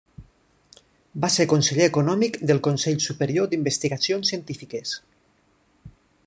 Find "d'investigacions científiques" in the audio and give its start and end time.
3.53-4.97